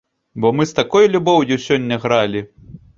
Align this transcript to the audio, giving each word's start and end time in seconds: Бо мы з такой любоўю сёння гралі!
Бо 0.45 0.51
мы 0.59 0.67
з 0.71 0.79
такой 0.79 1.11
любоўю 1.17 1.61
сёння 1.69 2.03
гралі! 2.07 2.47